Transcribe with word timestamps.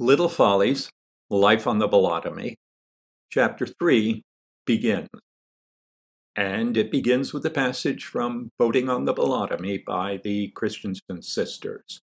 Little 0.00 0.28
Follies, 0.28 0.90
Life 1.28 1.66
on 1.66 1.80
the 1.80 1.88
Bolotomy, 1.88 2.54
Chapter 3.32 3.66
3 3.66 4.22
begins. 4.64 5.08
And 6.36 6.76
it 6.76 6.92
begins 6.92 7.32
with 7.32 7.44
a 7.44 7.50
passage 7.50 8.04
from 8.04 8.50
Boating 8.60 8.88
on 8.88 9.06
the 9.06 9.12
Bolotomy 9.12 9.84
by 9.84 10.20
the 10.22 10.52
Christensen 10.54 11.22
sisters. 11.22 11.98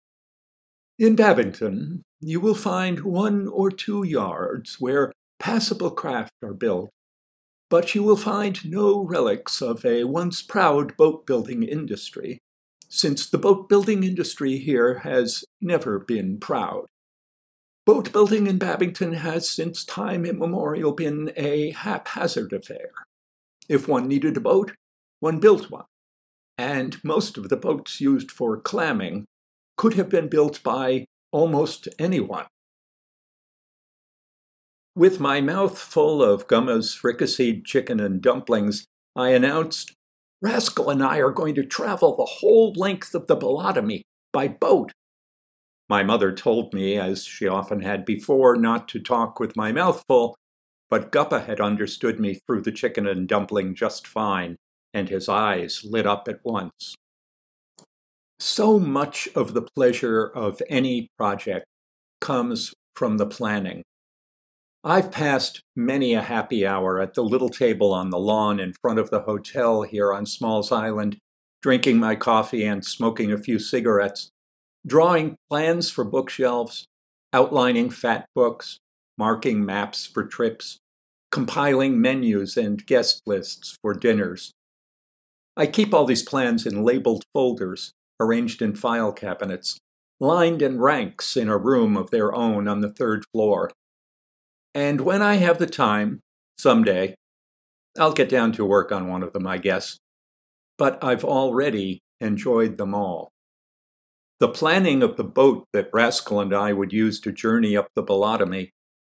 In 1.00 1.18
Babbington, 1.18 2.04
you 2.22 2.40
will 2.40 2.56
find 2.56 3.02
one 3.02 3.50
or 3.50 3.70
two 3.70 4.04
yards 4.04 4.78
where 4.80 5.12
passable 5.38 5.92
craft 5.92 6.32
are 6.42 6.54
built, 6.54 6.92
but 7.70 7.94
you 7.94 8.04
will 8.04 8.16
find 8.16 8.64
no 8.64 9.04
relics 9.04 9.62
of 9.62 9.84
a 9.84 10.06
once 10.06 10.42
proud 10.42 10.96
boat 10.96 11.26
building 11.26 11.62
industry, 11.62 12.40
since 12.88 13.30
the 13.30 13.38
boat 13.38 13.68
building 13.68 14.06
industry 14.06 14.60
here 14.60 15.00
has 15.00 15.44
never 15.60 16.00
been 16.00 16.40
proud. 16.40 16.86
Boat 17.92 18.14
building 18.14 18.48
in 18.48 18.58
Babbington 18.58 19.16
has 19.16 19.50
since 19.50 19.84
time 19.84 20.26
immemorial 20.26 20.94
been 20.94 21.34
a 21.36 21.72
haphazard 21.72 22.54
affair. 22.54 22.92
If 23.68 23.86
one 23.86 24.08
needed 24.08 24.38
a 24.38 24.40
boat, 24.40 24.72
one 25.20 25.42
built 25.42 25.70
one, 25.70 25.84
and 26.58 27.04
most 27.04 27.38
of 27.38 27.50
the 27.50 27.58
boats 27.58 28.00
used 28.00 28.32
for 28.32 28.56
clamming 28.56 29.26
could 29.76 29.96
have 29.96 30.08
been 30.08 30.30
built 30.30 30.64
by 30.64 31.04
almost 31.34 31.90
anyone. 32.00 32.46
With 34.96 35.20
my 35.20 35.42
mouth 35.42 35.78
full 35.78 36.24
of 36.24 36.48
Gumma's 36.48 36.96
fricasseed 36.96 37.66
chicken 37.66 38.00
and 38.00 38.22
dumplings, 38.22 38.86
I 39.18 39.32
announced, 39.32 39.92
Rascal 40.42 40.90
and 40.90 41.04
I 41.04 41.18
are 41.18 41.30
going 41.30 41.56
to 41.56 41.66
travel 41.66 42.16
the 42.16 42.24
whole 42.24 42.72
length 42.72 43.14
of 43.14 43.28
the 43.28 43.36
Bolotomy 43.36 44.04
by 44.32 44.48
boat 44.48 44.94
my 45.92 46.04
mother 46.04 46.32
told 46.32 46.74
me, 46.74 46.98
as 46.98 47.26
she 47.26 47.50
often 47.50 47.82
had 47.82 48.06
before, 48.06 48.56
not 48.56 48.88
to 48.88 48.98
talk 48.98 49.42
with 49.42 49.58
my 49.58 49.74
mouth 49.74 50.02
full, 50.08 50.38
but 50.90 51.12
Guppa 51.12 51.46
had 51.46 51.60
understood 51.60 52.18
me 52.18 52.40
through 52.48 52.62
the 52.62 52.72
chicken 52.72 53.06
and 53.06 53.28
dumpling 53.28 53.76
just 53.76 54.08
fine, 54.08 54.56
and 54.94 55.10
his 55.10 55.28
eyes 55.28 55.82
lit 55.84 56.08
up 56.08 56.30
at 56.30 56.40
once. 56.46 56.96
So 58.40 58.80
much 58.80 59.28
of 59.36 59.54
the 59.54 59.68
pleasure 59.76 60.28
of 60.28 60.62
any 60.70 61.10
project 61.18 61.66
comes 62.22 62.74
from 62.96 63.18
the 63.18 63.28
planning. 63.28 63.84
I've 64.86 65.12
passed 65.12 65.62
many 65.76 66.14
a 66.14 66.22
happy 66.22 66.66
hour 66.66 67.02
at 67.02 67.16
the 67.16 67.24
little 67.24 67.50
table 67.50 67.94
on 67.94 68.12
the 68.12 68.18
lawn 68.18 68.62
in 68.62 68.72
front 68.82 68.98
of 68.98 69.10
the 69.10 69.24
hotel 69.24 69.82
here 69.82 70.14
on 70.14 70.26
Smalls 70.26 70.72
Island, 70.72 71.18
drinking 71.62 72.00
my 72.00 72.16
coffee 72.16 72.64
and 72.64 72.86
smoking 72.86 73.34
a 73.34 73.38
few 73.38 73.60
cigarettes, 73.60 74.30
drawing 74.86 75.36
plans 75.50 75.90
for 75.90 76.04
bookshelves, 76.04 76.86
outlining 77.34 77.90
fat 77.90 78.26
books, 78.36 78.80
marking 79.18 79.66
maps 79.66 80.06
for 80.06 80.26
trips, 80.26 80.80
compiling 81.32 82.02
menus 82.02 82.58
and 82.58 82.86
guest 82.86 83.22
lists 83.26 83.78
for 83.82 83.94
dinners. 83.94 84.52
I 85.56 85.68
keep 85.68 85.94
all 85.94 86.06
these 86.06 86.24
plans 86.24 86.66
in 86.66 86.84
labeled 86.84 87.24
folders, 87.34 87.92
arranged 88.20 88.62
in 88.62 88.76
file 88.76 89.12
cabinets, 89.12 89.78
lined 90.20 90.62
in 90.62 90.80
ranks 90.80 91.36
in 91.36 91.50
a 91.50 91.58
room 91.58 91.98
of 91.98 92.12
their 92.12 92.34
own 92.34 92.68
on 92.68 92.82
the 92.82 92.92
third 92.92 93.26
floor. 93.34 93.72
And 94.74 95.02
when 95.02 95.22
I 95.22 95.36
have 95.36 95.58
the 95.58 95.68
time, 95.68 96.20
someday, 96.58 97.16
I'll 97.98 98.14
get 98.14 98.30
down 98.30 98.54
to 98.54 98.66
work 98.66 98.92
on 98.92 99.08
one 99.08 99.24
of 99.24 99.34
them, 99.34 99.46
I 99.46 99.58
guess. 99.58 99.98
But 100.78 101.04
I've 101.04 101.26
already 101.26 102.00
enjoyed 102.22 102.78
them 102.78 102.94
all. 102.94 103.30
The 104.42 104.50
planning 104.50 105.04
of 105.04 105.18
the 105.18 105.24
boat 105.24 105.68
that 105.72 105.92
Rascal 105.94 106.40
and 106.40 106.52
I 106.52 106.74
would 106.74 106.92
use 106.92 107.20
to 107.20 107.32
journey 107.32 107.78
up 107.78 107.90
the 107.94 108.02
Bolotomy 108.02 108.72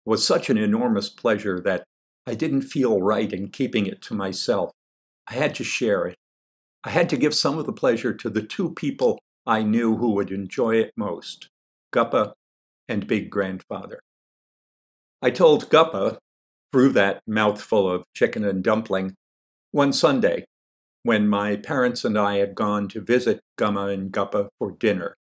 was 0.05 0.23
such 0.23 0.51
an 0.51 0.57
enormous 0.59 1.09
pleasure 1.09 1.59
that 1.61 1.83
I 2.27 2.35
didn't 2.35 2.61
feel 2.61 3.01
right 3.01 3.33
in 3.33 3.49
keeping 3.49 3.87
it 3.87 4.03
to 4.03 4.13
myself. 4.13 4.69
I 5.27 5.33
had 5.33 5.55
to 5.55 5.63
share 5.63 6.05
it. 6.05 6.15
I 6.83 6.91
had 6.91 7.09
to 7.09 7.17
give 7.17 7.33
some 7.33 7.57
of 7.57 7.65
the 7.65 7.73
pleasure 7.73 8.13
to 8.13 8.29
the 8.29 8.43
two 8.43 8.75
people 8.75 9.17
I 9.47 9.63
knew 9.63 9.97
who 9.97 10.11
would 10.11 10.29
enjoy 10.29 10.75
it 10.75 10.91
most 10.95 11.49
Guppa 11.91 12.33
and 12.87 13.07
Big 13.07 13.31
Grandfather. 13.31 14.01
I 15.23 15.31
told 15.31 15.71
Guppa, 15.71 16.19
through 16.71 16.89
that 16.89 17.21
mouthful 17.25 17.89
of 17.89 18.03
chicken 18.15 18.45
and 18.45 18.63
dumpling, 18.63 19.15
one 19.71 19.91
Sunday 19.91 20.45
when 21.05 21.27
my 21.27 21.55
parents 21.55 22.03
and 22.03 22.17
I 22.17 22.37
had 22.37 22.55
gone 22.55 22.87
to 22.87 22.99
visit 22.99 23.39
Gumma 23.59 23.93
and 23.93 24.11
Guppa 24.11 24.47
for 24.57 24.71
dinner. 24.71 25.15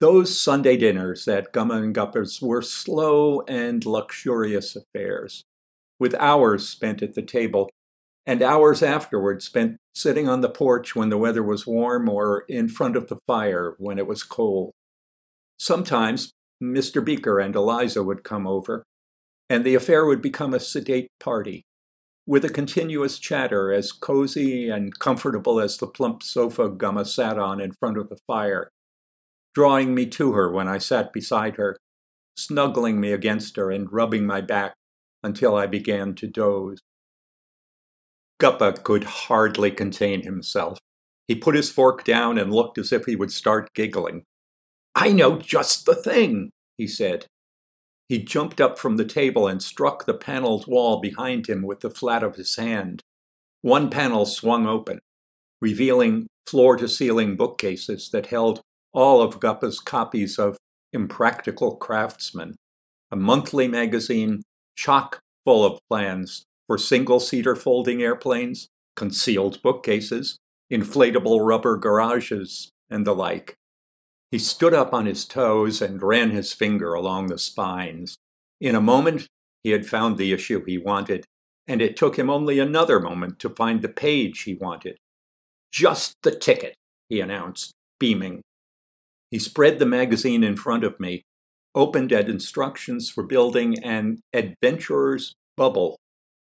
Those 0.00 0.40
Sunday 0.40 0.76
dinners 0.76 1.26
at 1.26 1.52
Gumma 1.52 1.82
and 1.82 1.92
Guppa's 1.92 2.40
were 2.40 2.62
slow 2.62 3.40
and 3.48 3.84
luxurious 3.84 4.76
affairs, 4.76 5.42
with 5.98 6.14
hours 6.14 6.68
spent 6.68 7.02
at 7.02 7.14
the 7.14 7.22
table 7.22 7.68
and 8.24 8.40
hours 8.40 8.82
afterward 8.82 9.42
spent 9.42 9.78
sitting 9.94 10.28
on 10.28 10.40
the 10.40 10.50
porch 10.50 10.94
when 10.94 11.08
the 11.08 11.18
weather 11.18 11.42
was 11.42 11.66
warm 11.66 12.08
or 12.08 12.44
in 12.48 12.68
front 12.68 12.94
of 12.94 13.08
the 13.08 13.18
fire 13.26 13.74
when 13.78 13.98
it 13.98 14.06
was 14.06 14.22
cold. 14.22 14.70
Sometimes 15.58 16.30
Mr. 16.62 17.04
Beaker 17.04 17.40
and 17.40 17.56
Eliza 17.56 18.04
would 18.04 18.22
come 18.22 18.46
over, 18.46 18.84
and 19.50 19.64
the 19.64 19.74
affair 19.74 20.06
would 20.06 20.22
become 20.22 20.54
a 20.54 20.60
sedate 20.60 21.08
party 21.18 21.64
with 22.24 22.44
a 22.44 22.50
continuous 22.50 23.18
chatter 23.18 23.72
as 23.72 23.90
cozy 23.90 24.68
and 24.68 24.96
comfortable 24.98 25.58
as 25.58 25.78
the 25.78 25.86
plump 25.86 26.22
sofa 26.22 26.68
Gumma 26.68 27.04
sat 27.04 27.38
on 27.38 27.60
in 27.60 27.72
front 27.72 27.96
of 27.96 28.10
the 28.10 28.18
fire, 28.26 28.68
drawing 29.58 29.92
me 29.92 30.06
to 30.06 30.34
her 30.34 30.48
when 30.48 30.68
I 30.68 30.78
sat 30.78 31.12
beside 31.12 31.56
her, 31.56 31.76
snuggling 32.36 33.00
me 33.00 33.10
against 33.10 33.56
her 33.56 33.72
and 33.72 33.92
rubbing 33.92 34.24
my 34.24 34.40
back 34.40 34.74
until 35.24 35.56
I 35.56 35.66
began 35.66 36.14
to 36.14 36.28
doze. 36.28 36.78
Guppa 38.40 38.80
could 38.84 39.02
hardly 39.02 39.72
contain 39.72 40.22
himself. 40.22 40.78
He 41.26 41.34
put 41.34 41.56
his 41.56 41.72
fork 41.72 42.04
down 42.04 42.38
and 42.38 42.54
looked 42.54 42.78
as 42.78 42.92
if 42.92 43.06
he 43.06 43.16
would 43.16 43.32
start 43.32 43.74
giggling. 43.74 44.22
I 44.94 45.10
know 45.10 45.40
just 45.40 45.86
the 45.86 45.96
thing, 45.96 46.50
he 46.76 46.86
said. 46.86 47.26
He 48.08 48.22
jumped 48.22 48.60
up 48.60 48.78
from 48.78 48.96
the 48.96 49.04
table 49.04 49.48
and 49.48 49.60
struck 49.60 50.06
the 50.06 50.14
paneled 50.14 50.68
wall 50.68 51.00
behind 51.00 51.48
him 51.48 51.62
with 51.62 51.80
the 51.80 51.90
flat 51.90 52.22
of 52.22 52.36
his 52.36 52.54
hand. 52.54 53.02
One 53.62 53.90
panel 53.90 54.24
swung 54.24 54.68
open, 54.68 55.00
revealing 55.60 56.28
floor 56.46 56.76
to 56.76 56.86
ceiling 56.86 57.34
bookcases 57.34 58.10
that 58.10 58.26
held 58.26 58.62
all 58.92 59.20
of 59.20 59.40
Guppa's 59.40 59.80
copies 59.80 60.38
of 60.38 60.56
Impractical 60.92 61.76
Craftsman, 61.76 62.56
a 63.10 63.16
monthly 63.16 63.68
magazine 63.68 64.42
chock 64.76 65.20
full 65.44 65.64
of 65.64 65.80
plans 65.88 66.44
for 66.66 66.78
single 66.78 67.20
seater 67.20 67.56
folding 67.56 68.02
airplanes, 68.02 68.68
concealed 68.96 69.60
bookcases, 69.62 70.38
inflatable 70.72 71.46
rubber 71.46 71.76
garages, 71.76 72.70
and 72.90 73.06
the 73.06 73.14
like. 73.14 73.54
He 74.30 74.38
stood 74.38 74.74
up 74.74 74.92
on 74.92 75.06
his 75.06 75.24
toes 75.24 75.80
and 75.80 76.02
ran 76.02 76.30
his 76.30 76.52
finger 76.52 76.92
along 76.94 77.26
the 77.26 77.38
spines. 77.38 78.16
In 78.60 78.74
a 78.74 78.80
moment, 78.80 79.26
he 79.62 79.70
had 79.70 79.86
found 79.86 80.18
the 80.18 80.32
issue 80.32 80.64
he 80.64 80.78
wanted, 80.78 81.24
and 81.66 81.80
it 81.80 81.96
took 81.96 82.18
him 82.18 82.28
only 82.28 82.58
another 82.58 83.00
moment 83.00 83.38
to 83.40 83.50
find 83.50 83.80
the 83.80 83.88
page 83.88 84.42
he 84.42 84.54
wanted. 84.54 84.96
Just 85.72 86.14
the 86.22 86.30
ticket, 86.30 86.74
he 87.08 87.20
announced, 87.20 87.72
beaming. 87.98 88.42
He 89.30 89.38
spread 89.38 89.78
the 89.78 89.86
magazine 89.86 90.42
in 90.42 90.56
front 90.56 90.84
of 90.84 90.98
me, 90.98 91.24
opened 91.74 92.12
at 92.12 92.28
instructions 92.28 93.10
for 93.10 93.22
building 93.22 93.82
an 93.84 94.20
adventurer's 94.32 95.34
bubble 95.56 95.98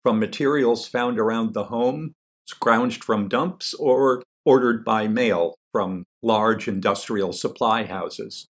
from 0.03 0.19
materials 0.19 0.87
found 0.87 1.19
around 1.19 1.55
the 1.55 1.65
home, 1.65 2.15
scrounged 2.47 3.05
from 3.05 3.28
dumps, 3.28 3.75
or 3.75 4.23
ordered 4.45 4.84
by 4.84 5.07
mail 5.07 5.55
from 5.73 6.05
large 6.23 6.69
industrial 6.69 7.33
supply 7.33 7.84
houses. 7.84 8.47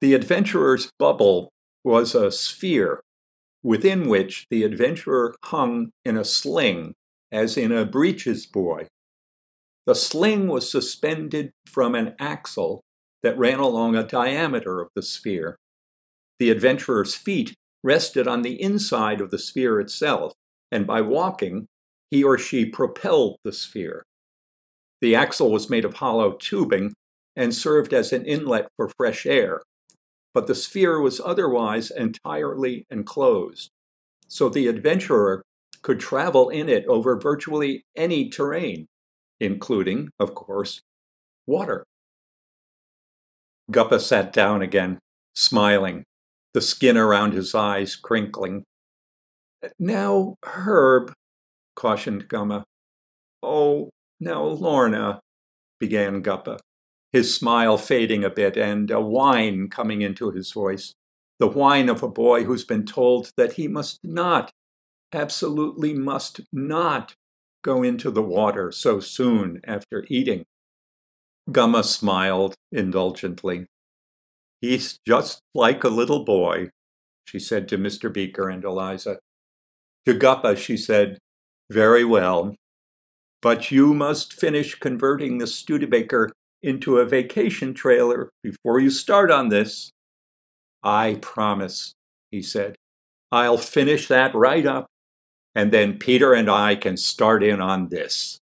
The 0.00 0.14
adventurer's 0.14 0.90
bubble 0.98 1.50
was 1.84 2.14
a 2.14 2.30
sphere 2.30 3.00
within 3.62 4.08
which 4.08 4.46
the 4.50 4.62
adventurer 4.64 5.34
hung 5.44 5.90
in 6.04 6.16
a 6.16 6.24
sling, 6.24 6.94
as 7.32 7.56
in 7.56 7.72
a 7.72 7.84
breeches 7.84 8.46
buoy. 8.46 8.86
The 9.86 9.94
sling 9.94 10.48
was 10.48 10.70
suspended 10.70 11.52
from 11.64 11.94
an 11.94 12.16
axle 12.18 12.82
that 13.22 13.38
ran 13.38 13.60
along 13.60 13.94
a 13.94 14.06
diameter 14.06 14.80
of 14.80 14.88
the 14.94 15.02
sphere. 15.02 15.56
The 16.38 16.50
adventurer's 16.50 17.14
feet 17.14 17.54
rested 17.84 18.26
on 18.26 18.42
the 18.42 18.60
inside 18.60 19.20
of 19.20 19.30
the 19.30 19.38
sphere 19.38 19.80
itself, 19.80 20.34
and 20.72 20.86
by 20.86 21.00
walking, 21.02 21.68
he 22.10 22.24
or 22.24 22.36
she 22.36 22.66
propelled 22.66 23.38
the 23.44 23.52
sphere. 23.52 24.04
The 25.00 25.14
axle 25.14 25.52
was 25.52 25.70
made 25.70 25.84
of 25.84 25.94
hollow 25.94 26.32
tubing 26.32 26.94
and 27.36 27.54
served 27.54 27.94
as 27.94 28.12
an 28.12 28.24
inlet 28.24 28.68
for 28.76 28.88
fresh 28.88 29.24
air, 29.24 29.62
but 30.34 30.48
the 30.48 30.54
sphere 30.54 31.00
was 31.00 31.20
otherwise 31.24 31.90
entirely 31.90 32.86
enclosed, 32.90 33.70
so 34.26 34.48
the 34.48 34.66
adventurer 34.66 35.42
could 35.82 36.00
travel 36.00 36.48
in 36.48 36.68
it 36.68 36.84
over 36.86 37.18
virtually 37.18 37.84
any 37.94 38.28
terrain, 38.28 38.86
including, 39.40 40.10
of 40.18 40.34
course, 40.34 40.80
water. 41.46 41.84
Guppa 43.70 44.00
sat 44.00 44.32
down 44.32 44.62
again, 44.62 44.98
smiling, 45.34 46.04
the 46.54 46.60
skin 46.60 46.96
around 46.96 47.32
his 47.32 47.54
eyes 47.54 47.96
crinkling. 47.96 48.64
Now, 49.78 50.36
Herb, 50.44 51.12
cautioned 51.74 52.28
Gumma. 52.28 52.64
Oh, 53.42 53.90
now, 54.20 54.44
Lorna, 54.44 55.20
began 55.78 56.22
Guppa, 56.22 56.58
his 57.12 57.34
smile 57.34 57.76
fading 57.76 58.24
a 58.24 58.30
bit 58.30 58.56
and 58.56 58.90
a 58.90 59.00
whine 59.00 59.68
coming 59.68 60.02
into 60.02 60.30
his 60.30 60.52
voice. 60.52 60.94
The 61.38 61.48
whine 61.48 61.88
of 61.88 62.02
a 62.02 62.08
boy 62.08 62.44
who's 62.44 62.64
been 62.64 62.86
told 62.86 63.30
that 63.36 63.54
he 63.54 63.68
must 63.68 63.98
not, 64.02 64.50
absolutely 65.12 65.92
must 65.92 66.40
not, 66.52 67.14
go 67.66 67.82
into 67.82 68.12
the 68.12 68.22
water 68.22 68.70
so 68.70 69.00
soon 69.00 69.60
after 69.64 70.06
eating. 70.08 70.44
Gumma 71.50 71.82
smiled 71.82 72.54
indulgently. 72.70 73.66
He's 74.60 74.98
just 75.06 75.40
like 75.52 75.82
a 75.82 75.88
little 75.88 76.24
boy, 76.24 76.70
she 77.24 77.40
said 77.40 77.68
to 77.68 77.76
Mr. 77.76 78.12
Beaker 78.12 78.48
and 78.48 78.62
Eliza. 78.62 79.18
To 80.06 80.14
Guppa, 80.14 80.56
she 80.56 80.76
said, 80.76 81.18
Very 81.70 82.04
well, 82.04 82.54
but 83.42 83.72
you 83.72 83.92
must 83.92 84.32
finish 84.32 84.76
converting 84.76 85.38
the 85.38 85.48
Studebaker 85.48 86.30
into 86.62 86.98
a 86.98 87.04
vacation 87.04 87.74
trailer 87.74 88.30
before 88.44 88.78
you 88.78 88.90
start 88.90 89.32
on 89.32 89.48
this. 89.48 89.90
I 90.84 91.18
promise, 91.20 91.94
he 92.30 92.42
said. 92.42 92.76
I'll 93.32 93.58
finish 93.58 94.06
that 94.06 94.34
right 94.36 94.64
up, 94.64 94.86
and 95.56 95.72
then 95.72 95.98
Peter 95.98 96.34
and 96.34 96.50
I 96.50 96.76
can 96.76 96.98
start 96.98 97.42
in 97.42 97.62
on 97.62 97.88
this. 97.88 98.38